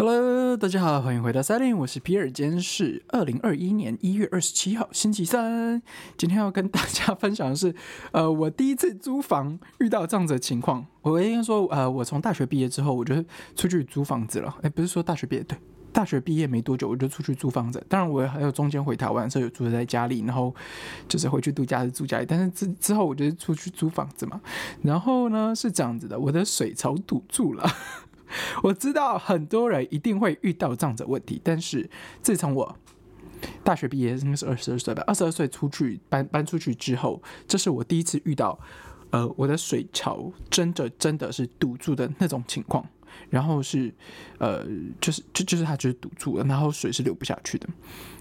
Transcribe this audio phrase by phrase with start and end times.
[0.00, 5.82] Hello，大家好，欢迎回到赛琳，我是皮尔，今天是二零二一年一月二十七号，星期三。
[6.16, 7.74] 今天要跟大家分享的是，
[8.12, 10.86] 呃，我第一次租房遇到这样子的情况。
[11.02, 13.14] 我应该说，呃，我从大学毕业之后，我就
[13.54, 14.56] 出去租房子了。
[14.62, 15.58] 哎，不是说大学毕业，对，
[15.92, 17.84] 大学毕业没多久我就出去租房子。
[17.86, 20.54] 当然，我还有中间回台湾的时候有住在家里，然后
[21.06, 22.24] 就是回去度假是住家里。
[22.26, 24.40] 但是之之后我就出去租房子嘛。
[24.80, 27.70] 然后呢是这样子的，我的水槽堵住了。
[28.62, 31.88] 我知道很多人一定会遇到这样子的问题，但是
[32.22, 32.76] 自从我
[33.62, 38.58] 大学毕业应该是二十二岁吧，二十二岁出去搬搬出去之后，这是我第一次遇到，
[39.10, 42.86] 呃，我的水槽真的真的是堵住的那种情况。
[43.28, 43.92] 然后是，
[44.38, 44.64] 呃，
[45.00, 47.68] 就是就就是它就是堵住了，然后水是流不下去的。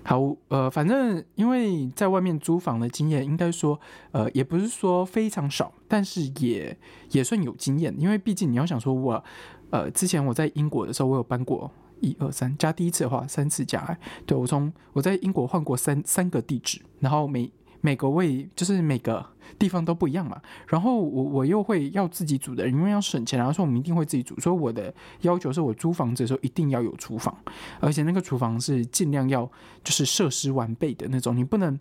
[0.03, 3.79] 好，呃，反正因为在外面租房的经验，应该说，
[4.11, 6.75] 呃，也不是说非常少，但是也
[7.11, 7.93] 也算有经验。
[7.99, 9.23] 因为毕竟你要想说，我，
[9.71, 17.51] 呃，之前我在英国的时候，我有搬过一二三加第一次的话，三次加，对我从我在英国换过三三个地址，然后每。
[17.81, 19.25] 每个位就是每个
[19.57, 27.33] 地方都不一样嘛，然后我我又会要自己煮的，因为要省钱，然后说我们一定会自己煮，所以我的要求是我租房子的时候一定要有厨房，
[27.79, 29.49] 而且那个厨房是尽量要
[29.81, 31.79] 就是设施完备的那种，你不能。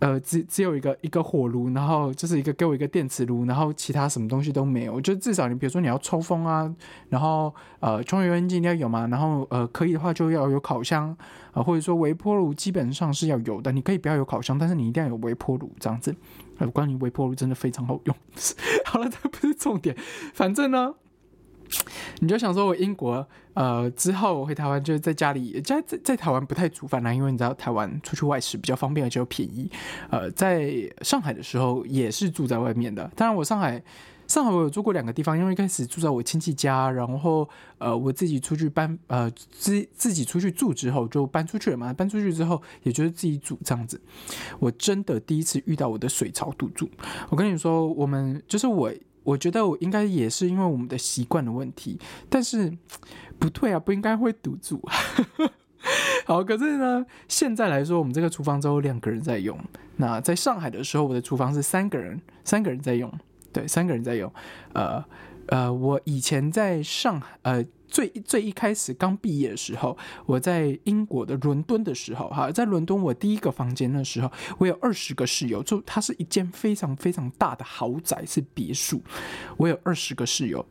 [0.00, 5.00] 呃，只只有一个一个火炉，然后就是一个给我一个电磁炉，然后其他什么东西都没有。
[5.00, 6.74] 就至少你比如说你要抽风啊，
[7.10, 11.16] 然后呃，抽油烟机一定要有嘛，然后呃，可以的话就要有烤箱
[11.52, 13.70] 啊，或者说微波炉基本上是要有的。
[13.72, 16.14] 你可以不要有烤箱，但是你一定要有微波炉这样子。
[16.58, 18.16] 呃，关于微波炉真的非常好用。
[18.86, 19.94] 好了，这不是重点，
[20.32, 20.94] 反正呢。
[22.20, 29.70] 你就想说，我英国呃之后我回台湾，就是在家里家在在台湾不太煮饭啦，因为你知道台湾出去外食比较方便而且又便宜。
[30.10, 30.70] 呃，在
[31.02, 33.82] 上海的时候也是住在外面的，当然我上海
[34.26, 44.00] 上海我有住过两个地方，因为一开始住在我亲戚家，然后呃我自己出去搬呃自自己出去住之后就搬出去了嘛，搬出去之后也就是自己煮这样子。
[44.58, 46.88] 我真的第一次遇到我的水槽堵住，
[47.28, 48.92] 我跟你说，我们就是我。
[49.22, 51.98] 我觉得我应该也是因为我们的习惯的问题，
[52.28, 52.76] 但是
[53.38, 54.80] 不对啊，不应该会堵住。
[56.26, 59.58] 好，可是呢，现在来说，我们这个厨房只有两个人在用。
[59.96, 63.12] 那在上海的时候，我的厨房是三个人，三个人在用，
[63.52, 64.32] 对，三个人在用。
[64.74, 65.04] 呃
[65.46, 67.64] 呃，我以前在上海，呃。
[67.90, 79.02] 最最一开始刚毕业的时候，我在英国的伦敦的时候，哈，在伦敦我第一个房间的时候，我有二十个室友，就它是一间非常非常大的豪宅，是别墅，
[79.56, 80.64] 我有二十个室友，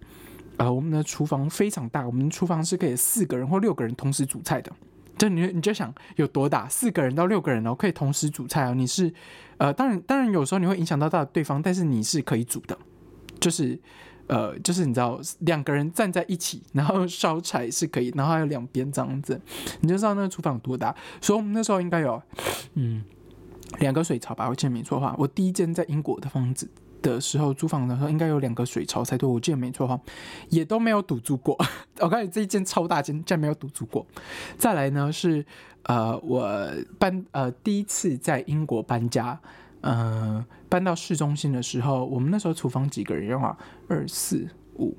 [0.58, 4.72] 呃，我们的厨房非常大，我们厨房是可以四个人或六个人同时煮菜的，
[5.18, 9.14] 就你你就想有多大，四个人到六个人哦，可以同时煮菜哦，你是，
[9.58, 12.78] 呃，当然当然有时候你会影响到到对方，但是你是可以煮的，
[13.40, 13.78] 就是。
[14.30, 19.42] 呃，就是你知道，两个人站在一起，然后烧柴是可以，然后还有两边这样子，
[19.82, 20.96] 你就知道那个厨房多大。
[21.20, 22.22] 所以我们那时候应该有，
[22.76, 23.04] 嗯，
[23.80, 25.16] 两个水槽吧，我记得没错的话。
[25.18, 26.70] 我第一间在英国的房子
[27.02, 30.00] 的时候租房的时候，应该有两个水槽才对，我记得没错哈，
[30.50, 31.58] 也都没有堵住过。
[32.00, 34.06] 我告诉你，这一间超大间，竟然没有堵住过。
[34.60, 35.44] 再来呢是，
[35.84, 39.40] 呃，我搬呃第一次在英国搬家。
[39.82, 43.58] 嗯，搬到市中心的时候，我们那时候厨房几个人用啊？
[43.88, 44.98] 二四五，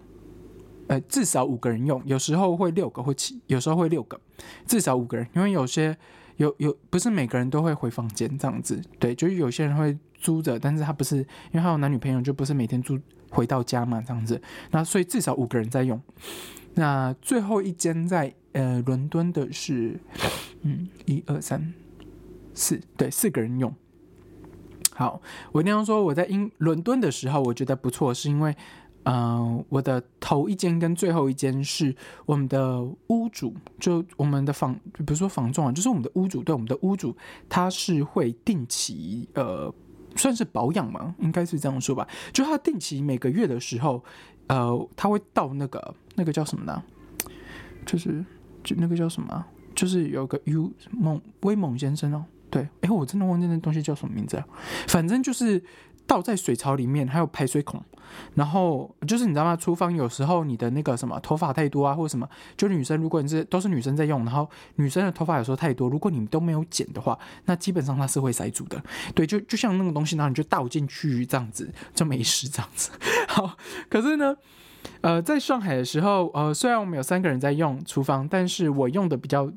[0.89, 4.19] 呃，至少五个人用，有时候会六个或七，有时候会六个，
[4.67, 5.97] 至少五个人，因为有些
[6.37, 11.25] 有有不是每个人都会回房间这样子，对，就是有些人会租着，但是他不是，因
[11.55, 12.99] 为他有男女朋友，就不是每天住
[13.31, 14.41] 回到家嘛这样子，
[14.71, 16.01] 那所以至少五个人在用。
[16.75, 20.01] 那最后一间在呃伦敦的是，
[20.63, 21.75] 嗯，一二三
[22.55, 23.75] 四，对，四个人用。
[24.95, 25.21] 好，
[25.53, 28.55] 我那样说，我在英伦敦的时候，我觉得不错，是因为，
[29.05, 31.95] 嗯，我的头一间跟最后一间是
[32.27, 37.17] 我们的屋主，就我们的房，比如说房仲啊，就是我们的屋主，对我们的屋主，
[37.49, 39.73] 他是会定期，呃，
[40.17, 44.05] 算是保养嘛，应该是这样说吧，就他定期每个月的时候，
[44.49, 46.83] 呃，他会到那个那个叫什么呢？
[47.87, 48.23] 就是
[48.63, 49.47] 就那个叫什么？
[49.75, 52.27] 就是有个 U 猛威猛先生哦。
[52.51, 54.45] 对，哎，我真的忘记那东西叫什么名字了。
[54.89, 55.63] 反正就是
[56.07, 57.83] 倒在水槽里面，还有排水孔。
[58.35, 59.55] 然后就是你知道吗？
[59.55, 68.83] 厨房有时候你的那个什么头发太多啊，或者什么，就女生如果你是都是女生在用，然后女生的头发有时候太多，如果你都没有剪的话，那基本上它是会塞住的。
[69.15, 72.91] 对，就就像那个东西，然后你就倒进去这样子就没事这样子。
[73.29, 73.57] 好，
[73.89, 74.35] 可是呢，
[75.03, 79.49] 呃，在上海的时候，呃，虽然我们有三个人在用厨房，但是我用的比较，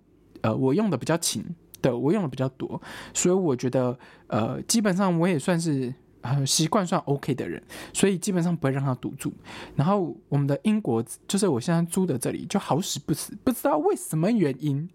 [0.42, 1.44] 呃，我用的比较勤。
[1.84, 2.82] 的我用的比较多，
[3.14, 3.96] 所以我觉得
[4.26, 7.62] 呃，基本上我也算是呃习惯算 OK 的人，
[7.94, 9.32] 所以基本上不会让它堵住。
[9.76, 14.90] 然后我们的英国就是我现在租的这里就好死不死，不知道为什么原因，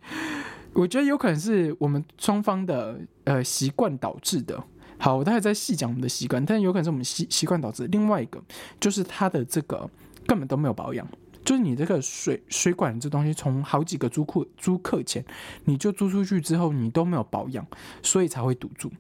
[0.73, 4.61] 我觉得有可能是我们双方的呃习惯导致的。
[4.99, 7.87] 好，我待会再细讲我们的习惯，但有可能是我们习习惯导致。
[7.87, 8.43] 另外一个
[8.81, 9.89] 就是它的这个
[10.27, 11.07] 根本都没有保养。
[11.49, 15.25] 就是你这个水水管这东西，从好几个租客租客前，
[15.65, 17.67] 你就租出去之后，你都没有保养，
[18.03, 18.93] 所以才会堵住。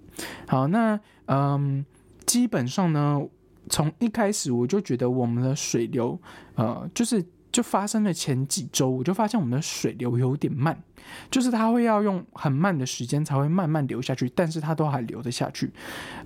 [0.46, 1.84] 好，那嗯，
[2.24, 3.20] 基本上呢，
[3.68, 6.18] 从一开始我就觉得我们的水流，
[6.54, 7.22] 呃，就是
[7.52, 10.82] 就发生了前几周，我就发现我们的水流有点慢，
[11.30, 15.70] 就是它会要用很慢的时间才会慢慢流下去，但是它都还流得下去。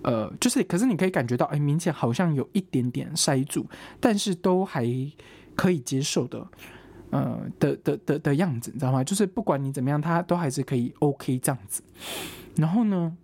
[0.04, 3.66] 呃，就是可是你可以感觉到，哎，明显好像有一点点塞住，
[3.98, 4.86] 但是都还。
[5.56, 6.46] 可以接受的，
[7.10, 9.02] 呃的的的的样子，你知道吗？
[9.04, 11.82] 就是不管你怎么样，他都还是可以 OK 这样子。
[12.56, 13.16] 然后呢，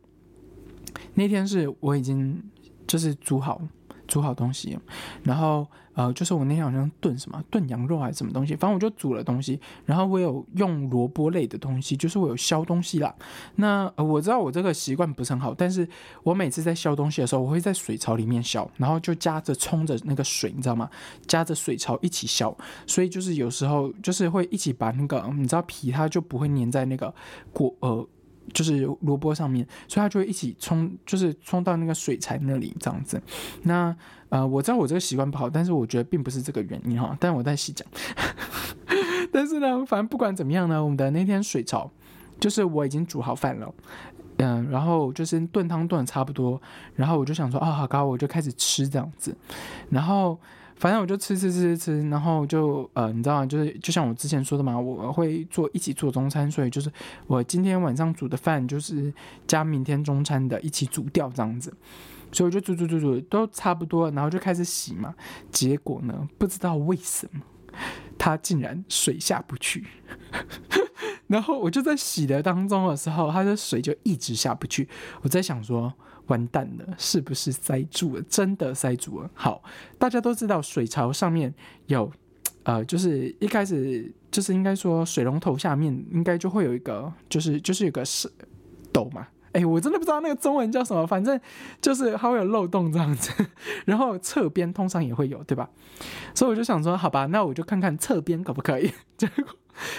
[1.15, 2.43] 那天是我已经
[2.87, 3.61] 就是煮好
[4.07, 4.79] 煮好东西，
[5.23, 5.67] 然后。
[5.99, 13.13] 呃，就是我那天好像炖什么炖羊肉还是什么东西，反正我就煮了东西，然后我有用萝卜类的东西，就是我有削东西啦。
[13.57, 15.89] 那我知道我这个习惯不是很好，但是
[16.23, 20.89] 我每次在削东西的时候，我会在水槽里面削，然后就夹着冲着那个水，你知道吗？
[21.27, 22.57] 夹着水槽一起削，
[22.87, 27.13] 所以就是有时候就是会一起把那个你知道皮它就不会粘在那个
[27.53, 28.07] 锅呃。
[28.53, 33.21] 就是萝卜上面，所以它就会一起冲，就是冲到那个水槽那里这样子。
[33.63, 33.95] 那
[34.29, 37.17] 呃，我知道我这个习惯不好，但是我觉得并不是这个原因哈。
[37.21, 37.87] 但我在细讲。
[39.33, 41.91] 但是呢，反正不管怎么样呢，我们的那天水槽，
[42.41, 43.75] 就是我已经煮好饭了，
[44.39, 46.61] 嗯，然后就是炖汤炖的差不多，
[46.95, 49.37] 然后我就想说啊，好高，我就开始吃这样子，
[49.91, 50.39] 然后。
[50.79, 53.45] 反正我就吃吃吃吃吃，然后就呃，你知道？
[53.45, 56.91] 就是就像我之前说的嘛，我会做一起做中餐，所以就是
[57.27, 59.13] 我今天晚上煮的饭就是
[59.47, 61.75] 加明天中餐的一起煮掉这样子，
[62.31, 65.15] 所以我就煮煮煮煮都差不多，然后就开始洗嘛。
[65.51, 67.41] 结果呢，不知道为什么
[68.17, 69.85] 它竟然水下不去，
[71.29, 74.89] 然后我就在洗的当中的时候，它的水就一直下不去。
[75.23, 75.95] 我在想说。
[76.29, 78.23] 完蛋了，是不是塞住了？
[78.29, 79.31] 真的塞住了。
[79.33, 79.63] 好，
[79.99, 81.55] 大家都知道水槽上面
[81.87, 82.13] 有，
[82.65, 88.31] 呃，就是一开始就是应该说水龙头下面应该就会有一个，就是就是有个是
[88.93, 89.27] 斗嘛。
[89.53, 91.41] 哎，我真的不知道那个中文叫什么，反正
[91.81, 93.33] 就是它会有漏洞这样子。
[93.87, 95.71] 然后侧边通常也会有，对吧？
[96.35, 98.93] 所以我就想说，好吧，那我就看看侧边可不可以。
[99.17, 99.45] 结果。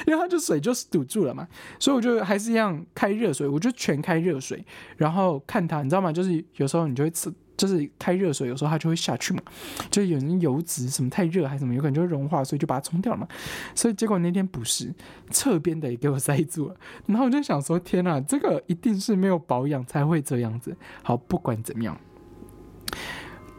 [0.08, 1.48] 因为它就水就堵住了嘛，
[1.80, 4.64] 所以我就还是一样开热水，我就全开热水，
[4.98, 6.12] 然后看它，你知道吗？
[6.12, 9.42] 就是有时候你就会吃，就是开热水，有时候它就会下去嘛，
[9.90, 13.28] 就有人油脂什么太热还是什么，有可能就会融化，所以就把它冲掉了嘛。
[13.76, 14.94] 所以结果那天不是
[15.30, 20.76] 侧边的也给我塞住了，然后我就想说，天哪，这个一定是没有保养才会这样子。
[21.04, 22.00] 好，不管怎么样。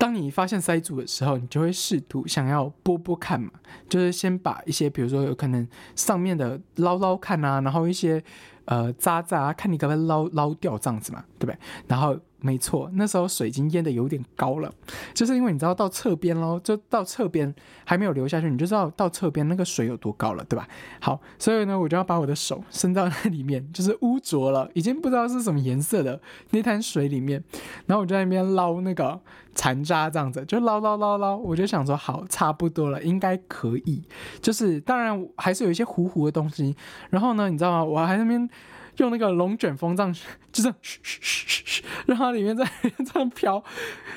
[0.00, 3.50] 当你发现塞住的时候，你就会试图想要拨拨看嘛，
[3.86, 8.24] 就是先把一些，比如说有可能上面的捞捞看啊，然后一些
[8.70, 11.58] 呃渣渣，看你可不可以捞捞掉这样子嘛，对不对？
[11.86, 12.18] 然后。
[12.42, 14.72] 没错，那时候水已经淹的有点高了，
[15.12, 20.66] 就是因为你知道到侧边喽，就到侧边还没有流下去，你就知道到侧边那个水有多高了，对吧？
[21.02, 26.18] 好，所以呢，我就要把我的手伸到那里面，就是污浊了，已经不知道是什么颜色的
[26.52, 27.44] 那滩水里面，
[27.84, 29.20] 然后我就在那边捞那个
[29.54, 34.02] 残渣，这样子就捞捞捞捞，我就想说好，差不多了，应该可以，
[34.40, 36.74] 就是当然还是有一些糊糊的东西，
[37.10, 37.84] 然后呢，你知道吗？
[37.84, 38.48] 我还那边。
[39.00, 40.14] 用那个龙卷风这样，
[40.52, 42.64] 就是嘘嘘嘘嘘， 让它里面在
[43.12, 43.62] 这样飘。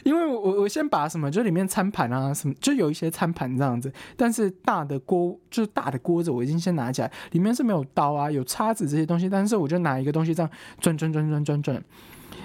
[0.04, 3.92] 因为我我先把什么，就里面餐盘啊什么，就有一些餐盘这样子。
[4.18, 9.30] 但是大的锅就是大的锅子，我已经先拿起来，里面是没有刀啊，有叉子这些东西。
[9.30, 10.50] 但是我就拿一个东西这样
[10.80, 11.84] 转转转转转转。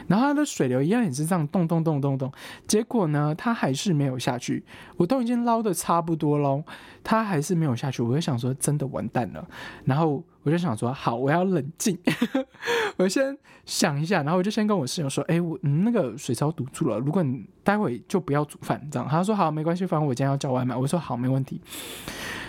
[0.08, 2.32] 然后它的水流一样也是这样动动动动动，
[2.66, 4.64] 结果呢，它还是没有下去。
[4.96, 6.64] 我都已经捞的差不多喽，
[7.04, 8.02] 它还是没有下去。
[8.02, 9.46] 我就想说，真的完蛋了。
[9.84, 11.96] 然后我就想说，好，我要冷静，
[12.98, 14.22] 我先想一下。
[14.22, 19.08] 然后我就先跟我室友说，哎，我嗯那个水槽堵住了，如果你待会就不要煮饭，这样。
[19.08, 20.74] 他说好，没关系，反正我今天要叫外卖。
[20.74, 21.60] 我说好，没问题。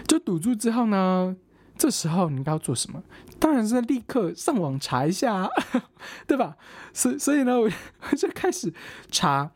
[0.08, 1.36] 就堵住之后呢？
[1.80, 3.02] 这时候你应该要做什么？
[3.40, 5.50] 当然是立刻上网查一下，
[6.28, 6.58] 对吧？
[6.94, 7.70] 所所以呢，我
[8.12, 8.72] 我就开始
[9.10, 9.50] 查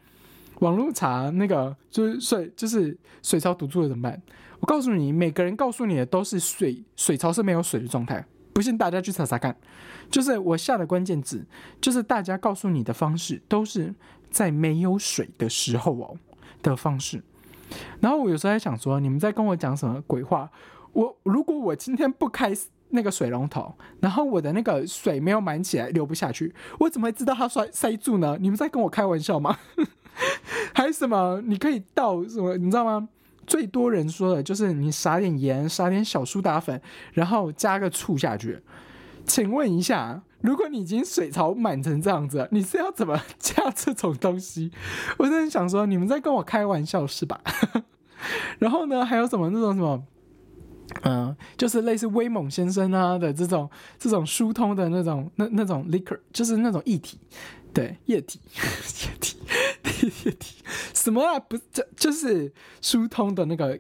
[0.60, 4.22] 网络查那个，就是水，就是水槽堵住了怎么办？
[4.62, 9.54] 我告诉你，每个人告诉你的都是水水槽是没有水的状态，不信大家去查查看。
[10.10, 11.46] 就是我下的关键字，
[11.82, 13.94] 就是大家告诉你的方式都是
[14.32, 16.18] 在没有水的时候哦
[16.62, 17.22] 的方式。
[18.00, 20.50] 然后我有时候在想说，你们在跟我讲什么鬼话？
[20.94, 22.54] 我如果我今天不开
[22.90, 28.38] 那个水龙头，然后我的那个水没有满起来流不下去，我怎么会知道它塞塞住呢？
[28.40, 29.58] 你们在跟我开玩笑吗？
[30.74, 31.42] 还有什么？
[31.46, 32.56] 你可以倒什么？
[32.58, 33.10] 你知道吗？
[33.46, 36.80] 最多人说的就是你撒点盐，撒点小苏打粉，
[37.12, 38.62] 然后加个醋下去。
[39.26, 44.72] 请问一下，如果你已经水槽满成这样子，你是要怎么加 这种东西？
[45.18, 47.42] 我真的想说，你们在跟我开玩笑是吧？
[48.60, 50.04] 然后呢，还有什么那种什么，
[51.02, 53.70] 嗯，就是类似威猛先生啊的这种
[54.00, 57.20] 这种疏通的那种那那种 liquor，就是那种液体，
[57.74, 59.38] 对，液体，液体，
[60.26, 61.40] 液体，什么啊？
[61.40, 63.80] 不，这就是疏通的那个。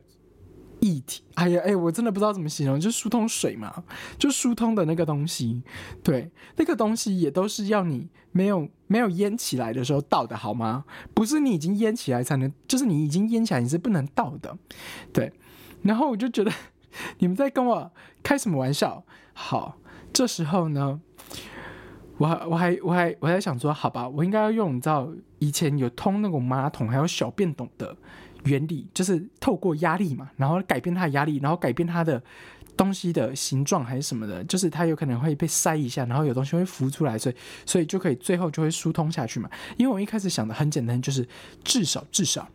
[0.79, 3.85] 液体，哎呀，哎，我真的不知道怎么形容，就疏通水嘛，
[4.19, 5.63] 就疏通的那个东西，
[6.03, 10.83] 对，那个东西也都是要你没有没有淹起来的时候倒的好吗？
[11.13, 14.57] 不是你已经淹起来才能，就是你已经淹起来你是不能倒的，
[15.13, 15.31] 对。
[15.83, 16.51] 然后我就觉得
[17.19, 19.03] 你们在跟我开什么玩笑？
[19.33, 19.77] 好，
[20.11, 20.99] 这时候呢，
[22.17, 25.09] 我还我还我还我还想说，好吧，我应该要用你知道
[25.39, 27.95] 以前有通那种马桶还有小便桶的。
[28.45, 32.21] 原理就是透过压力嘛，然后改变它的压力，然后改变它的
[32.75, 37.35] 东西的形状还是什么的，就是它有可能会被塞一下，然后有东西会浮出来，所以
[37.65, 39.49] 所以就可以最后就会疏通下去嘛。
[39.77, 41.25] 因为我一开始想的很简单，就是
[41.63, 42.45] 至少至少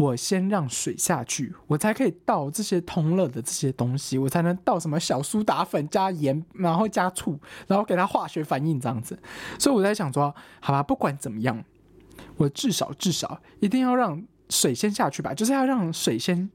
[0.00, 9.18] 我先让水下去，我才可以倒这些通了的这些东西，我才能倒什么小苏打粉加盐，然后加醋，然后给它化学反应这样子。
[9.58, 11.62] 所以我在想说，好吧，不管怎么样，
[12.36, 14.24] 我至少至少一定要让。
[14.52, 16.50] 水先下去吧，就是要让水先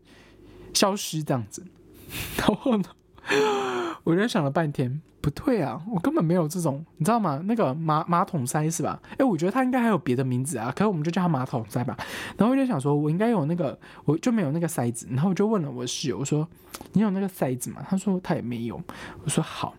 [0.73, 1.65] 消失这样子。
[2.37, 2.89] 然后呢，
[4.03, 7.41] 我就想了半天，不对啊，我根本没有这种，你知道吗？
[7.45, 9.01] 那个马马桶塞是吧？
[9.17, 11.97] 哎，我觉得它应该还有别的名字啊，可是我们就叫它马桶塞吧。
[12.37, 15.07] 然后我就想说，我应该有那个，我就没有那个塞子。
[15.09, 16.47] 然后我就问了我室友，我说
[16.93, 18.79] ：“你有那个塞子吗？”他说他也没有。
[19.23, 19.73] 我说好，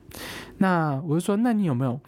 [0.59, 2.01] 那我就说，那你有没有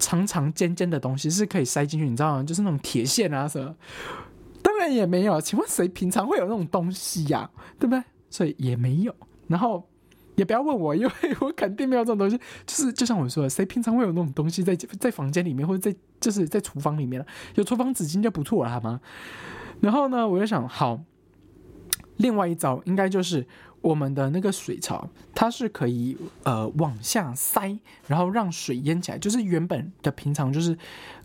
[0.00, 2.08] 长长尖尖的东西是可以塞进去？
[2.08, 2.42] 你知道吗？
[2.42, 3.74] 就是那种铁线啊什么。
[4.60, 7.48] 当然也没有，请问谁平常会有那种东西呀？
[7.78, 8.02] 对不对？
[8.28, 9.14] 所以也没有。
[9.46, 9.86] 然后
[10.36, 12.38] 也不要问我，因为我肯定没有这种东西。
[12.66, 17.24] 就是就像我说的，谁平常会有那种东西在在房间里面，或者在就是在厨房里面？
[17.54, 19.00] 有厨房纸巾就不错了，好吗？
[19.80, 21.02] 然后呢，我就想，好，
[22.16, 23.46] 另外一招应该就是
[23.80, 29.18] 我们的那个水槽，它是可以呃往下塞，然后让水淹起来。
[29.18, 30.76] 就是原本的平常就是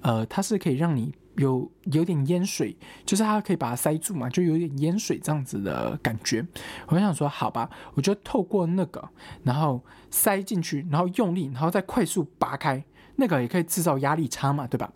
[0.02, 1.14] 呃，它是可以让你。
[1.38, 6.46] 有有点淹水，就是它可以把它塞住嘛，就有点淹水这样子的感觉。
[6.88, 9.10] 我想说，好吧，我就透过那个，
[9.44, 12.84] 然后塞进去，然后用力，然后再快速拔开，
[13.16, 14.92] 那个也可以制造压力差嘛，对吧？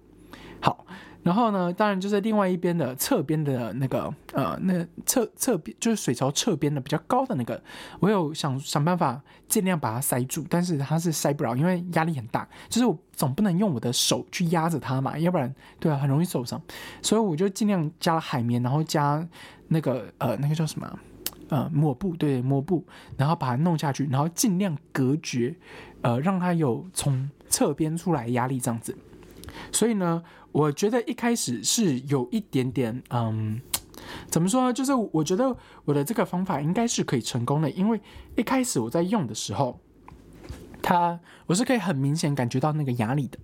[0.59, 0.85] 好。
[1.23, 7.61] 然后呢，当然就是另外一边的侧边的那个，呃，那侧侧边就是水槽侧边的比较高的那个，
[7.99, 16.59] 我有想想办法尽量把它塞住，但是它是塞不了，因为压力很大，就是我总不能用我的手去压着它嘛，要不然对啊，很容易受伤，
[17.03, 19.27] 所以我就尽量加了海绵，然后加
[19.67, 20.99] 那个呃那个叫什么，
[21.49, 22.83] 呃抹布，对抹布，
[23.15, 25.55] 然后把它弄下去，然后尽量隔绝，
[26.01, 28.97] 呃让它有从侧边出来压力这样子。
[29.71, 33.61] 所以呢，我觉得一开始是有一点点，嗯，
[34.27, 34.73] 怎么说呢？
[34.73, 35.55] 就是我觉得
[35.85, 37.99] 我的这个方法应该是可以成功的，因为
[38.35, 39.79] 一开始我在用的时候，
[40.81, 43.37] 它我是可以很明显感觉到那个压力的，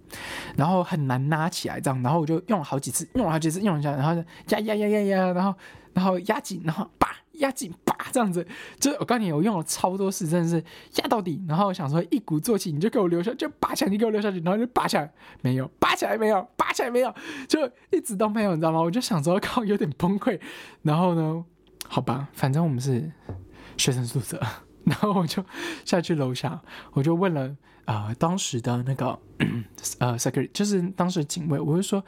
[0.55, 4.13] 然后很难拉起来这样，然后我就用了好几次，用了好几次，用一下，然后
[4.49, 5.53] 压压压压压，然后
[5.93, 6.89] 然后压紧，然后。
[7.37, 8.45] 压紧，叭，这样子，
[8.79, 10.63] 就是我告诉你，我用了超多次，真的是
[11.01, 11.43] 压到底。
[11.47, 17.13] 然后我想说一鼓作气，你就给我留下，就拔起来，你给我留下去，然后就拔起来，没有，拔起来没有，拔起来没有，
[17.47, 18.81] 就一直都没有，你知道吗？
[18.81, 20.39] 我就想说，靠，有点崩溃。
[20.81, 21.43] 然后呢，
[21.87, 23.11] 好吧，反正我们是
[23.77, 24.41] 学生宿舍，
[24.85, 25.43] 然后我就
[25.85, 26.61] 下去楼下，
[26.93, 29.19] 我就问了啊，当时的那个
[29.99, 32.03] 呃，security，就是当时警卫，我就说。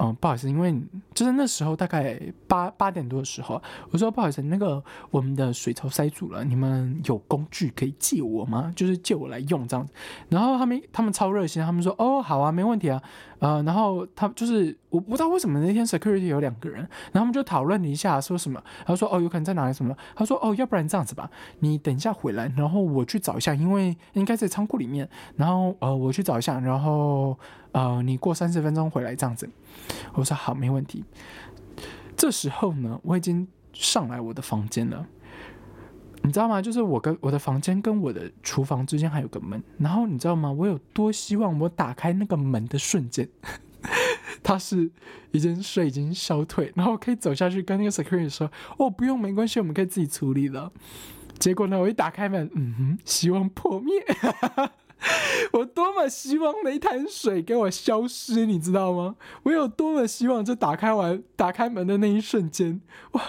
[0.00, 0.72] 嗯，不好意思，因为
[1.18, 3.60] 就是那时候大概八八点多的时候，
[3.90, 8.72] 我说不好意思，那个我们的水槽塞住了，你们有工具可以借我吗？
[8.76, 9.92] 就是借我来用这样子。
[10.28, 13.02] 然后他们他们超热心，他们说哦好啊，没问题啊。
[13.40, 16.78] 呃，然后他就是我不知道为什么那天 security 有两个人，
[17.12, 18.62] 然后他们就讨论了一下，说什么？
[18.86, 19.96] 他说哦有可能在哪里什么？
[20.14, 25.08] 他说哦要不然这样子吧，你等一下回来，然后我去找一下，因为应该在仓库里面。
[25.34, 27.36] 然后呃我去找一下，然后
[27.72, 29.50] 呃你过三十分钟回来这样子。
[30.14, 31.04] 我说好，没问题。
[32.16, 35.06] 这时候呢，我已经上来我的房间了，
[36.22, 36.60] 你知道吗？
[36.60, 40.50] 就是我跟我的房间跟我的厨房之间还有个门，然后你知道吗？
[40.50, 43.28] 我有多希望我打开那个门的瞬间，
[44.42, 44.90] 他是
[45.30, 50.72] 已经水已经消退，然后可以走下去跟那个 security 说：“哦，不用，没关系，我们可以自己处理了。”
[51.38, 53.94] 结果呢，我一打开门，嗯哼，希望破灭。
[55.52, 59.14] 我多么希望那一滩水给我消失，你知道吗？
[59.44, 62.80] 我有多么希望，就打开完打开门的那一瞬间，
[63.12, 63.22] 哇，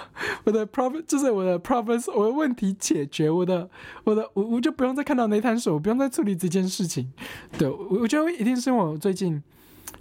[0.46, 3.70] 我的 problem 就是我的 problems，我的问题解决，我的
[4.04, 7.12] 我的我我就不用再看到那滩水，我不用再处理这件事情。
[7.58, 9.42] 对，我我觉得一定是我最近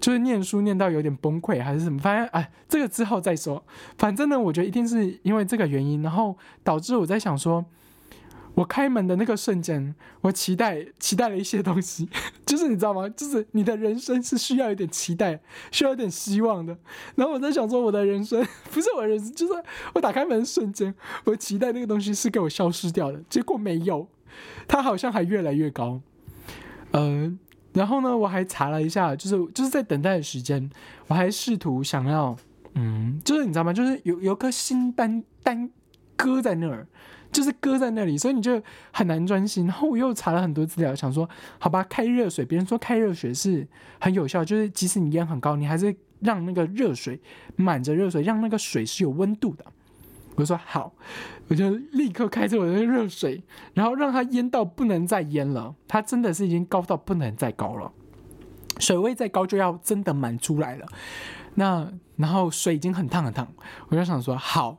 [0.01, 3.63] 就是念书念到有点崩溃，还是什么，反正哎，这个之后再说。
[3.99, 7.65] 反正呢，我觉得一定是因为这个原因，然后导致我在想说。
[8.59, 12.09] 我开门的那个瞬间，我期待期待了一些东西，
[12.45, 13.09] 就是你知道吗？
[13.11, 16.77] 就是你的人生是需要一点期待，需要一点希望的。
[17.15, 19.53] 然后我在想说，我的人生 不是我的人生，就是
[19.95, 20.93] 我打开门的瞬间，
[21.25, 24.09] 我期待那个东西是给我消失掉的，结果没有，
[24.67, 26.01] 它好像还越来越高。
[26.91, 27.39] 嗯，
[27.75, 30.69] 然后呢，我还查了一下，就是就是在等待的时间，
[31.07, 32.37] 我还试图想要，
[32.75, 33.73] 嗯，就是你知道吗？
[33.73, 35.71] 就是有有颗心单单
[36.17, 36.89] 搁在那儿。
[37.39, 39.65] 就是搁在那里，所以你就很难专心。
[39.65, 41.29] 然后我又查了很多资料，想说，
[41.61, 43.65] 好吧，开热水，别人说开热水是
[44.01, 47.21] 很有效，就是即使你烟很高，你还是让那个热水
[47.55, 49.65] 满着热水，让那个水是有温度的。
[50.35, 50.93] 我说好，
[51.47, 53.41] 我就立刻开着我的热水，
[53.75, 55.77] 然后让它淹到不能再淹了。
[55.87, 57.93] 它真的是已经高到不能再高了，
[58.81, 60.87] 水位再高就要真的满出来了。
[61.55, 63.47] 那然后水已经很烫很烫，
[63.91, 64.79] 我就想说好。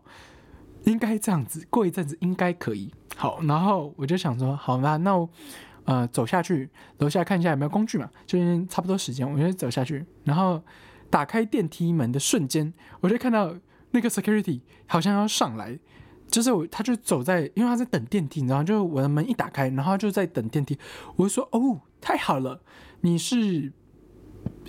[0.92, 3.40] 应该这样子，过一阵子应该可以好。
[3.44, 5.30] 然后我就想说，好吧，那我
[5.86, 10.06] 呃走下去楼下看一下有没有工具嘛，就差不多时间，我就走下去。
[10.24, 10.62] 然后
[11.10, 13.56] 打开电梯门的瞬间，我就看到
[13.92, 15.78] 那个 security 好像要上来，
[16.28, 20.78] 就是我他就走在，因为他在等电梯，然后就我的门一打开，然后就在等电梯。
[21.16, 22.62] 我就说，哦，太好了，
[23.02, 23.74] 你是。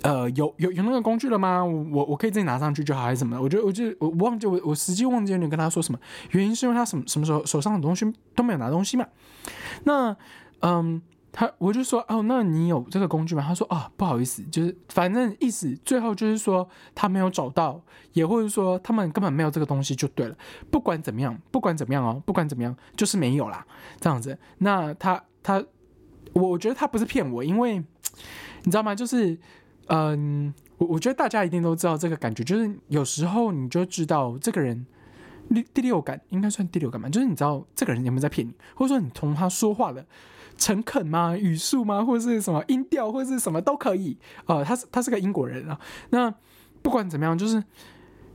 [0.03, 1.63] 呃，有有有那个工具了吗？
[1.63, 3.39] 我我可以自己拿上去就好，还是什么？
[3.39, 5.99] 我觉得，我就我忘记我我实际忘记你跟他说什么
[6.31, 9.05] 原因，是因为他什么什么时候手上的东西都没有拿东西嘛？
[9.83, 10.17] 那
[10.61, 10.99] 嗯，
[11.31, 13.43] 他我就说哦，那你有这个工具吗？
[13.47, 17.79] 他说啊，不好意思，就是反正意思最后就是说他没有找到，
[18.13, 20.35] 也或者说他们根本没有这个东西就对了。
[20.71, 23.63] 不管怎么样，不管怎么样哦，不管怎么样，就是没有啦，
[23.99, 24.35] 这样子。
[24.57, 25.63] 那他他，
[26.33, 27.77] 我我觉得他不是骗我，因为
[28.63, 28.95] 你知道吗？
[28.95, 29.37] 就是。
[29.87, 34.85] 嗯，我我觉得大家一定都知道这个感觉，就是有时候你就知道这个人
[35.53, 40.05] 第第六感应该算第六感吧，就是你知道这个人有没有在骗你，或者说你同他说话的
[40.57, 44.17] 诚恳吗、语速吗，或者是什么音调，或者是什么都可以。
[44.45, 45.77] 呃，他是他是个英国人啊。
[46.11, 46.33] 那
[46.81, 47.61] 不管怎么样，就是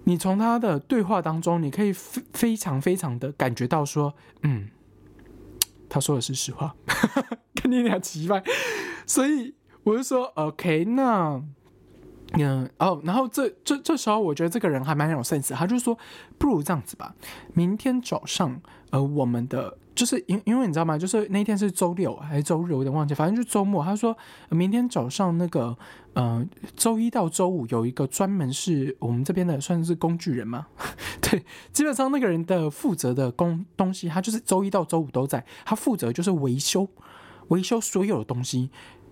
[0.05, 4.69] 你从他的对话当中，你可以非非常非常的感觉到说，嗯，
[5.89, 6.75] 他说的是实话，
[7.55, 8.43] 跟你俩奇怪，
[9.07, 9.55] 所以。
[9.87, 11.41] 我就说，OK，那，
[12.33, 15.97] 嗯，哦，然后这这这时候，我觉得这个人还蛮有 sense，他就说，
[16.37, 17.15] 不如这样子吧，
[17.55, 20.99] 明天早上，呃，我们的就是因因为你知道吗？
[20.99, 23.85] 就是那天是周六还是周日，有点忘记，反正就周末。
[23.85, 24.17] 他说，
[24.51, 25.79] 明天早上那个，
[26.15, 26.45] 呃，
[26.75, 30.67] 周一到周五有一个专门是我们这边的算是工具人嘛，
[31.23, 36.89] 对，基本上那个人的负责的工东西，他就是周一到周五都在，他负责就是维修，
[37.51, 38.69] 维修所有的东西。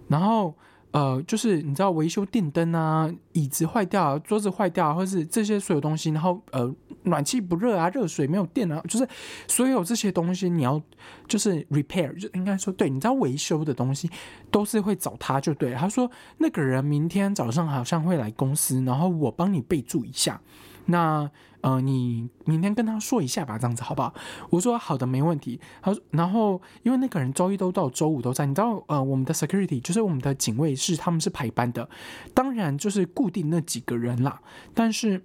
[0.09, 0.55] 然后，
[0.93, 9.09] 呃，就是你知道维修电灯啊，椅子坏掉，桌子坏掉，或是这些所有东西，然后呃，暖气不热啊，热水没有电啊，就是
[9.49, 10.81] 所有这些东西你要
[11.27, 14.09] 就是 repair，就应该说对，你知道维修的东西
[14.51, 15.75] 都是会找他就对。
[15.75, 20.41] 他说那个人明天早上好像会来公司，然后我帮你备注一下。
[20.87, 21.29] 那
[21.65, 24.13] 呃，你明天跟他说一下吧，这样子好不好？
[24.51, 25.59] 我说好的，没问题。
[25.81, 28.45] 他说，然后因为那个人周一都到，周五都在。
[28.45, 31.89] 你知道，呃，我们的 security 就是我们的警卫是他们是排班的，
[32.35, 34.43] 当然就是固定那几个人啦。
[34.75, 35.25] 但是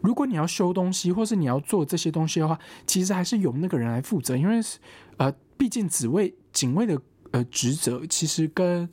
[0.00, 4.58] 如果你要修东西，或是你要做这些东西的话，其实还是由那个人来负责，因为
[5.18, 6.98] 呃，毕竟职卫警卫的
[7.32, 8.88] 呃职责其实跟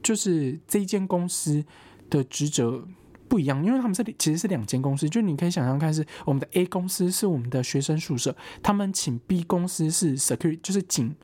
[0.00, 1.64] 就是这间公司
[2.08, 2.86] 的职责。
[3.32, 11.14] 不一样，因为他们这里其实是两间公司，就你可以想象看，是我们的 A 公司是我们的学生宿舍，他们请 B 公司是 security，就是警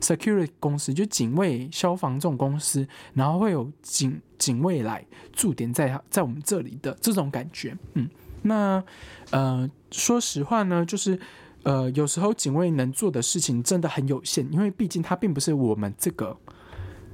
[0.00, 7.78] security 公司，就警卫、消防这种公司，然后会有警警卫来驻点在在我们这里的这种感觉。
[7.94, 8.10] 嗯，
[8.42, 8.82] 那
[9.30, 11.16] 呃，说实话呢，就是
[11.62, 16.36] 呃，有时候警卫能做的事情真的很有限，因为毕竟他并不是我们这个。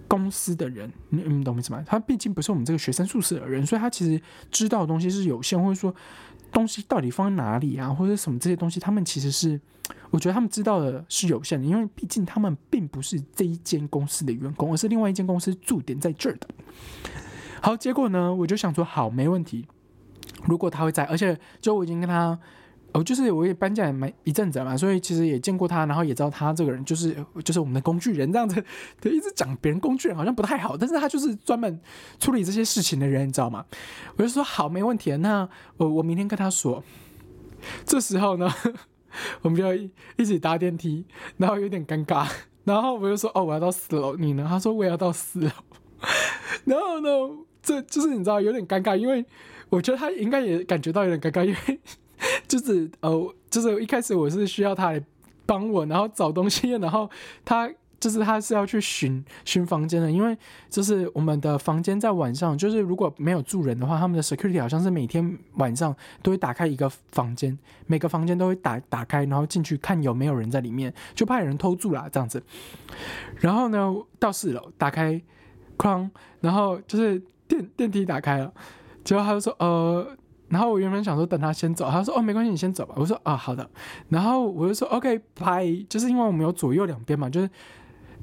[0.08, 1.84] 公司的人，你你懂我意思吗？
[1.86, 5.94] 他毕竟不是我们这个学生宿舍的人，所以他其实知道的东西是有限，或者说
[6.50, 9.60] 东西到底放在哪里啊，或者什么这些东西，他们其实是，
[10.10, 16.48] 我觉得他们知道的是有限的，因为毕竟他们并不是这一间公司的员工，而是另外一间公司驻点在这儿的。
[17.60, 19.66] 好，结果呢，我就想说，好，没问题。
[20.46, 22.38] 如果他会在，而且就我已经跟他
[22.92, 28.64] 哦，就是我也搬进来蛮一阵子嘛，所以其实也见过他，然后也知道他这个人就是就是我们的工具人这样子。
[28.98, 31.78] 对，一直讲别人工具人好像不太好，但是他就是专门
[32.18, 33.64] 处理这些事情的人，你知道吗？
[34.16, 35.14] 我就说好，没问题。
[35.18, 35.46] 那
[35.76, 36.82] 我我明天跟他说。
[37.84, 38.48] 这时候呢，
[39.42, 39.74] 我们就
[40.16, 41.04] 一起搭电梯，
[41.36, 42.26] 然后有点尴尬。
[42.64, 44.46] 然后我就说哦，我要到四楼，你呢？
[44.48, 45.50] 他说我也要到四楼。
[46.64, 47.08] 然后呢，
[47.60, 49.24] 这就是你知道有点尴尬，因为
[49.68, 51.80] 我觉得他应该也感觉到有点尴尬，因为。
[52.46, 55.02] 就是呃，就是一开始我是需要他来
[55.46, 57.08] 帮我，然后找东西， 然后
[57.44, 60.36] 他就是他是要去巡巡房间的，因为
[60.70, 72.40] 就是我们的房间在晚上，就是如果没有住人的话，他们的 security 好像是每天晚上都会打开一个房间，每个房间都会打打开，然后进去看有没有人在里面，就怕有人偷住啦这样子。
[73.40, 75.20] 然后呢，到四楼打开
[75.76, 76.08] 框，
[76.40, 78.52] 然后就是电电梯打开了，
[79.02, 80.16] 结果他就说呃。
[80.48, 82.94] 然后我原本想说等他先走，他说哦没关系，你先走吧。
[82.96, 83.68] 我说啊好的。
[84.08, 87.50] 然后我就说 OK 拜，就是因为我们有左右两边嘛，就是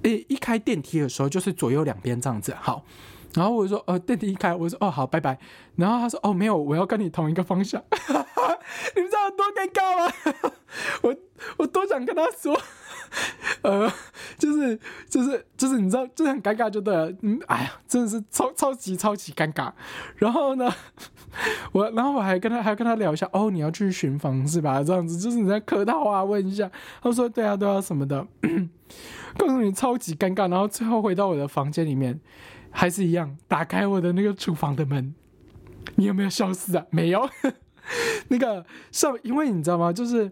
[0.04, 2.56] 一一开电梯的时候就是左右两边这样子。
[2.60, 2.84] 好，
[3.34, 5.38] 然后我就说呃电梯一开，我说哦好拜拜。
[5.76, 7.82] 然后他说哦没有，我要跟你同一个方向。
[8.96, 10.52] 你们知道多尴尬吗？
[11.04, 11.16] 我
[11.58, 12.60] 我多想跟他说，
[13.62, 13.92] 呃
[14.38, 17.12] 就是就是就是你知道就很尴尬就对了。
[17.22, 19.72] 嗯哎呀真的是超超级超级尴尬。
[20.18, 20.74] 然后呢？
[21.74, 24.82] 我，然后我还跟他，还跟他聊一下，哦，你要去巡房是吧？
[24.82, 26.72] 这样子，就是你在客套啊，问一下。
[27.02, 28.26] 他说，对啊，对啊，什么的。
[29.38, 30.50] 告诉你，超级尴尬。
[30.50, 32.18] 然后最后回到我的房间里面，
[32.72, 35.14] 还是一样，打开我的那个厨房的门。
[35.96, 36.86] 你有没有消失啊？
[36.90, 37.30] 没有。
[38.30, 39.92] 那个上，因为你知道吗？
[39.92, 40.32] 就是，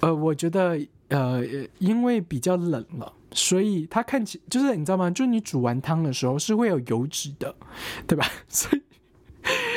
[0.00, 0.78] 呃，我觉得，
[1.12, 1.42] 呃，
[1.78, 5.10] 因为比较冷了，所以它看起，就是你知道吗？
[5.10, 7.54] 就是你煮完汤的时候是会有油脂的，
[8.06, 8.26] 对吧？
[8.48, 8.82] 所以。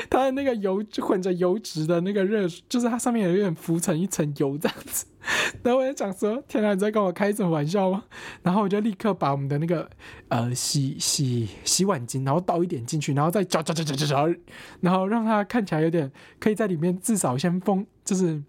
[0.07, 5.07] 它的那个油混着油脂的那个热，就是它上面有点浮成一层油这样子。
[5.63, 8.03] 然后我就想说，天哪，你在跟我开什么玩笑吗？
[8.43, 9.89] 然后我就立刻把我们的那个
[10.27, 14.35] 呃洗洗洗碗巾，然后倒一点进去，然后再搅搅搅搅搅，
[14.81, 18.39] 然后让它看起来有点可以在里面至少先封，就是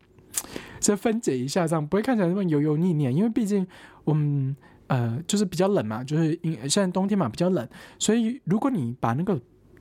[0.87, 3.05] 先分解一下，这样不会看起来那么油油腻腻。
[3.05, 3.67] 因为毕竟
[4.05, 4.55] 我们
[4.87, 7.69] 呃就是比较冷嘛，就是因现在冬天嘛比较冷，
[7.99, 9.41] 所以如果你把那个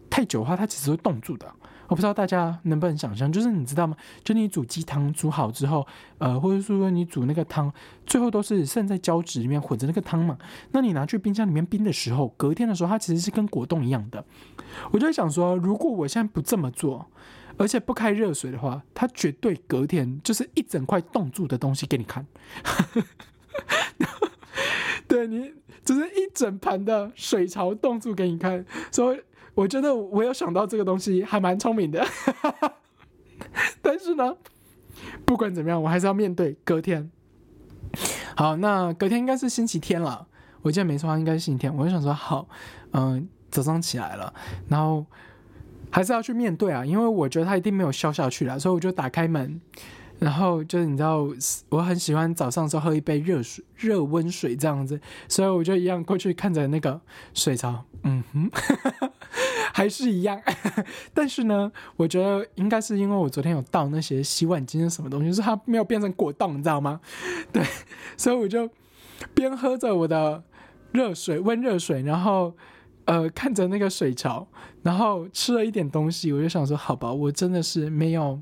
[0.09, 1.45] 太久的话，它其实会冻住的。
[1.87, 3.95] 我不知道大家能不能想象，就是你知道吗？
[4.23, 5.85] 就你煮鸡汤煮好之后，
[6.17, 7.71] 呃，或者说你煮那个汤，
[8.07, 10.35] 最后都是剩在胶质里面混着那个汤嘛。
[10.71, 14.25] 那你拿去冰箱里面冰的时候，隔天的时候，它其实是跟果冻一样的。
[14.91, 17.05] 我就想说，如果我现在不这么做，
[17.57, 22.25] 而且不开热水的话，它绝对隔天就是一整块冻住的东西给你看。
[25.07, 29.21] 对你，就是一整盘的水槽冻住给你看，所以。
[29.55, 32.05] 我觉得我有想到这个东西，还蛮聪明的。
[33.81, 34.35] 但是呢，
[35.23, 37.09] 不管怎么样，我还是要面对隔天。
[38.35, 40.27] 好，那隔天应该是星期天了。
[40.61, 41.73] 我记得没错，应该是星期天。
[41.73, 42.49] 我就想说，好，
[42.91, 44.33] 嗯，早上起来了，
[44.67, 45.05] 然后
[45.95, 49.61] 还是要去面对啊，因为我觉得他一定没有消下去了，所以我就打开门。
[50.19, 51.25] 然后就是你知道，
[51.69, 56.99] 我很喜欢早上时候喝一杯热水、热温水这样子，所以我就一样过去看着那个
[57.33, 58.51] 水槽，嗯哼，
[59.71, 60.37] 还是一样。
[61.15, 66.99] 但是呢，我觉得应该是因为我昨天有倒那些洗碗巾什么东西，是它没有变成果冻，你知道吗？
[67.53, 67.63] 对，
[68.17, 68.69] 所以我就
[69.33, 70.43] 边喝着我的
[70.91, 72.53] 热水、温热水，然后
[73.05, 74.47] 呃看着那个水槽，
[74.83, 78.41] 然后吃了一点东西，我就想说，好吧，我真的是没有。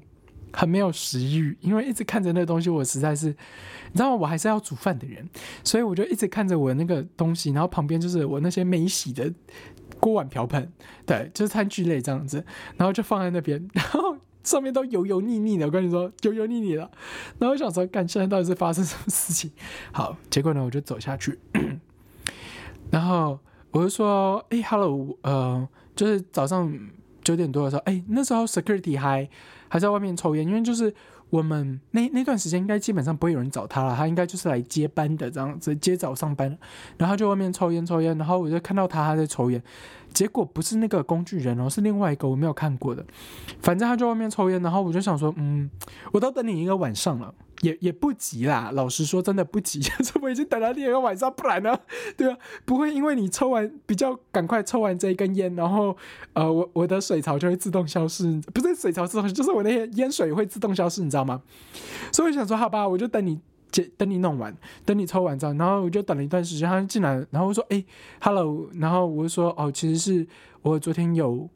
[0.55, 4.15] 很没有食欲，因为一直看着那个东西，我实在是，你知道吗？
[4.21, 5.27] 我还是要煮饭的人，
[5.63, 9.33] 所以我就一直看着我那个东西，然后旁边就是我那些没洗的
[9.99, 10.71] 锅碗瓢盆，
[11.07, 12.45] 对，就是餐具类这样子，
[12.77, 16.81] 然后就放在那边， 然后上面都油油腻腻的，我跟你说，油油腻腻的。
[17.39, 19.49] 然后我想说，干，现在到底是发生什么事情？
[19.91, 21.39] 好，结果呢，我就走下去，
[22.91, 23.39] 然后
[23.73, 26.73] 我就说，哎，hello，呃，就是早上
[27.21, 29.29] 九点多的时候，哎，那时候 security 还。
[29.69, 30.93] 还在外面抽烟，因为就是
[31.31, 36.55] 我们那那段时间应该基本上不会有人找他了，他应该就是来接班的这样子，接早上班，
[36.95, 39.59] 然后就外面抽烟抽烟，然后我就看到他他在抽烟，
[40.13, 43.03] 结果不是那个工具人哦，是另外一个我没有看过的，
[43.63, 45.67] 反正他在外面抽烟，然后我就想说，嗯，
[46.11, 47.33] 我都等你一个晚上了。
[47.63, 49.79] 也也不急啦，老实说，真的不急。
[49.97, 51.79] 就是我已经等了第二个晚上，不然呢，
[52.17, 52.37] 对吧？
[52.65, 55.95] 不会因为你抽完比较赶快抽完这一根烟，然后
[56.33, 61.41] 呃，我我的水槽就会自动消失，不是水槽自动，就是我那些烟水会自动消失，你知道吗？
[62.11, 63.39] 所以我想说，好吧，我就等你
[63.97, 67.83] 等你弄完，等你抽完之后，然后我就等了一段时间，他进来，然后我说，哎
[68.21, 70.27] ，hello，然后我就说，哦，其实是
[70.61, 71.49] 我昨天有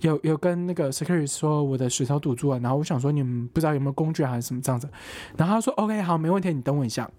[0.00, 4.88] 有有跟那个 security 说我的水槽堵住了，然后我想说你们不知道有没有工具还是什么这样子，
[5.36, 7.10] 然后他说 OK 好没问题，你等我一下。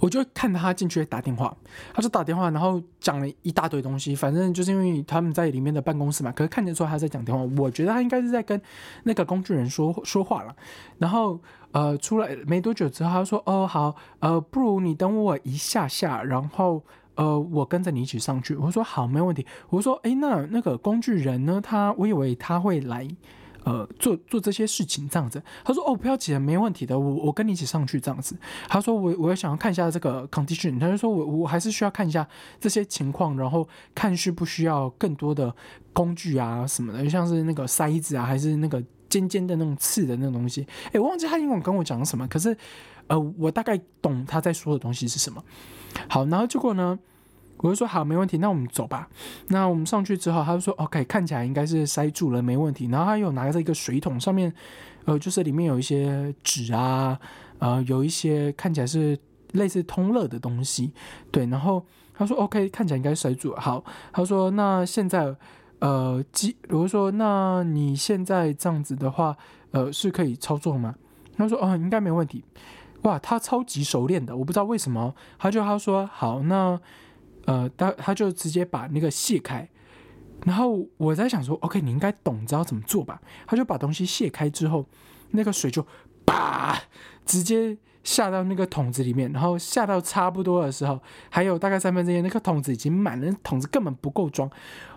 [0.00, 1.54] 我就看他进去打电话，
[1.92, 8.60] 他就打电话，然后讲了一大堆东西，反正就是因为他们在里面的办公室嘛，可是看见说他在讲电话，我觉得他应该是在跟
[9.04, 10.56] 那个工具人说说话了。
[10.96, 11.38] 然后
[11.72, 16.82] 呃，出来没多久之后，他说：“哦，好，呃，不如你等我一下下，然后
[17.14, 21.60] 呃，我跟着你一起上去。”我说：“好，没问题。”我说：“诶，那那个工具人呢？
[21.62, 23.08] 他我以为他会来。”
[23.62, 28.34] 呃，做做这些事情这样子，他说哦，不要紧，没问题的，我我跟你一起上去这样子。
[28.66, 32.26] 他说我我也想要看一下这个 condition，他就说我我还是需要看一下
[32.58, 35.54] 这些情况，然后看需不需要更多的
[35.92, 40.66] 工具啊什么的，就像是那个塞子啊，还是那个尖尖的那种刺的那种东西。
[40.92, 42.56] 诶，我忘记他英文跟我讲什么，可是
[43.08, 45.44] 呃，我大概懂他在说的东西是什么。
[46.08, 46.98] 好，然后结果呢？
[47.62, 49.06] 我就说好，没问题，那我们走吧。
[49.48, 52.86] 那我们上去之后，他就说 OK，看起来应该是塞住了，没问题。
[52.86, 54.50] 然后他又拿着一个水桶，上面
[55.04, 57.20] 呃，就是里面有一些纸啊，
[57.58, 59.18] 呃，有一些看起来是
[59.52, 60.90] 类似通乐的东西。
[61.30, 63.60] 对，然后他说 OK，看起来应该塞住了。
[63.60, 65.36] 好，他说那现在
[65.80, 69.36] 呃，机，如果说那你现在这样子的话，
[69.72, 70.94] 呃，是可以操作吗？
[71.36, 72.42] 他说哦，应该没问题。
[73.02, 75.14] 哇，他超级熟练的，我不知道为什么。
[75.38, 76.80] 他就他说好，那。
[77.46, 79.66] 呃，他他就直接把那个卸开，
[80.44, 83.20] 然后我在想说，OK，你应该懂，知道怎么做吧？
[83.46, 84.84] 他就把东西卸开之后，
[85.30, 85.84] 那个水就
[86.26, 86.78] 叭
[87.24, 94.48] 直接下到那个桶子里面，然后下到差不多的时候，还有大概三分之一，那个桶子已经满了，桶子根本不够装。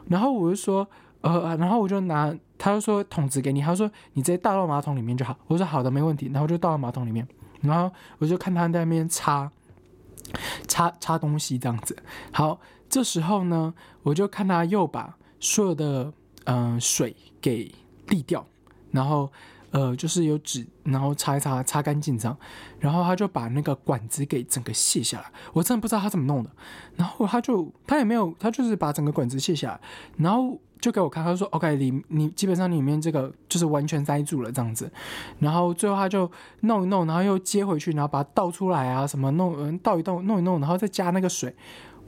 [0.10, 0.86] 然后我就说，
[1.22, 5.36] 呃，然后我就拿，他就说桶子给你，他说你直接倒到马桶里面就好。
[5.48, 6.30] 我说好的，没问题。
[6.34, 7.26] 然后就倒到马桶里面，
[7.64, 9.52] 然后我就看他在那边擦。
[10.68, 11.96] 擦擦东西这样子，
[12.32, 13.72] 好，这时候呢，
[14.02, 16.12] 我就看他又把所有的
[16.46, 17.72] 嗯水给
[18.08, 18.44] 沥掉，
[18.90, 19.32] 然后
[19.74, 22.38] 呃就是有纸，然后擦一擦，擦干净这样，
[22.80, 26.50] 然后他就把那个管子给整个卸下来，我真的不知道他怎么弄的，
[26.96, 29.82] 然后他就他也没有，他就是把整个管子卸下来，
[30.16, 30.58] 然后。
[30.84, 34.92] 就给我看，他说：“OK，里你基本上里面这个就是完全塞住了这样子。”
[35.40, 41.56] 然后最后他就弄一弄，然后又接回去，然后把它倒出来啊，什么弄倒一倒弄一弄，然后再加那个水，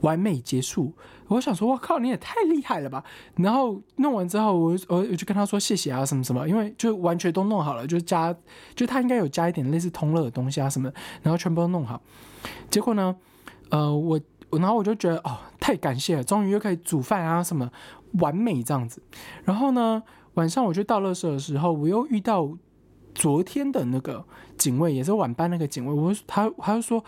[0.00, 0.92] 完美结束。
[1.28, 3.02] 我想说，我靠，你也太厉害了吧！
[3.36, 8.34] 然后弄完之后，我我我就跟他说谢谢啊，什么什么，因为就完全都弄好了，就加
[8.74, 12.00] 就他应该有加一点类似通乐的东西啊什么，然后全部都弄好。
[12.70, 13.16] 结果呢，
[13.70, 17.70] 呃，我然后我就觉得哦，太感谢了，终于又可以煮饭啊什么。
[18.20, 19.02] 完美这样子，
[19.44, 20.02] 然后呢，
[20.34, 22.48] 晚上我去倒垃圾的时候，我又遇到
[23.14, 24.24] 昨天的那个
[24.56, 25.92] 警卫，也是晚班那个警卫。
[25.92, 27.04] 我他他就说，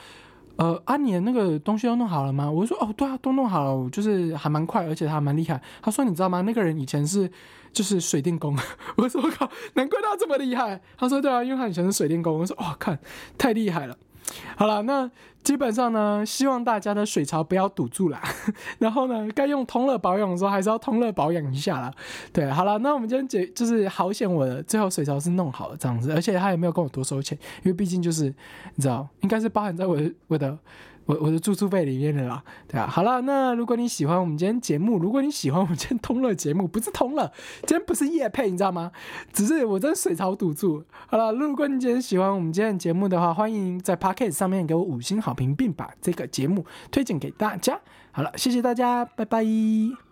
[0.58, 2.50] 呃，阿你的那个东西都弄好了吗？
[2.50, 5.62] 我说，哦，对啊，都弄好了，就是还蛮快，而且还蛮厉害。
[5.80, 6.40] 他说，你知道吗？
[6.42, 7.30] 那个人以前是
[7.72, 8.56] 就是水电工。
[8.98, 10.80] 我说，我靠，难怪他这么厉害。
[10.96, 12.36] 他说，对啊，因为他以前是水电工。
[12.40, 12.98] 我说，哇，看
[13.38, 13.96] 太厉害了。
[14.56, 15.10] 好了，那
[15.42, 18.20] 基本上呢，希望大家的水槽不要堵住啦。
[18.78, 21.92] 然后呢，该用通乐保养的时候，还是要通乐保养一下啦。
[22.32, 28.24] 对，好了，那我们今天解就是好险，我的最后水槽是弄好了这样子，而且他也没有跟我多收钱，因为毕竟就是
[28.74, 30.58] 你知道，应该是包含在我的我的。
[31.08, 38.92] 我我的住宿费里面的啦，对啊，好了，那如果你喜欢我们今天节目，如果你喜欢我们今天通乐节目，不是通乐，今天不是夜配，你知道吗？
[39.32, 40.84] 只是我真水槽堵住。
[41.06, 47.80] 好了，如果你今天喜欢我们今天节目的话，欢迎在 Pocket 上面给我五星好评，并把这个节目推荐给大家。
[48.12, 50.07] 好了，谢谢大家，拜拜。